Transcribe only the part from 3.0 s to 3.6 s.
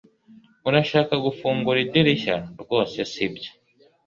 sibyo